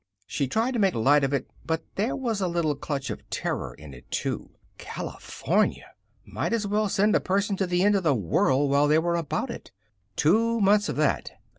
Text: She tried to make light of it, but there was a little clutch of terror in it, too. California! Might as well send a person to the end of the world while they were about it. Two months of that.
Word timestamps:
She 0.25 0.47
tried 0.47 0.71
to 0.71 0.79
make 0.79 0.95
light 0.95 1.23
of 1.23 1.31
it, 1.31 1.47
but 1.63 1.83
there 1.93 2.15
was 2.15 2.41
a 2.41 2.47
little 2.47 2.73
clutch 2.73 3.11
of 3.11 3.29
terror 3.29 3.75
in 3.75 3.93
it, 3.93 4.09
too. 4.09 4.49
California! 4.79 5.91
Might 6.25 6.53
as 6.53 6.65
well 6.65 6.89
send 6.89 7.15
a 7.15 7.19
person 7.19 7.55
to 7.57 7.67
the 7.67 7.83
end 7.83 7.93
of 7.93 8.01
the 8.01 8.15
world 8.15 8.71
while 8.71 8.87
they 8.87 8.97
were 8.97 9.15
about 9.15 9.51
it. 9.51 9.71
Two 10.15 10.59
months 10.59 10.89
of 10.89 10.95
that. 10.95 11.29